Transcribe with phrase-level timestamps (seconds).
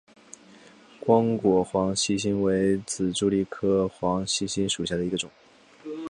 [0.99, 5.29] 光果黄细心为紫茉莉科黄细心属下的一个种。